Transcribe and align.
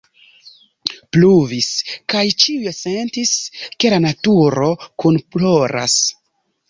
Pluvis, 1.17 1.67
kaj 2.13 2.23
ĉiuj 2.45 2.73
sentis, 2.77 3.35
ke 3.85 3.93
la 3.95 4.01
naturo 4.07 4.71
kunploras. 5.05 6.01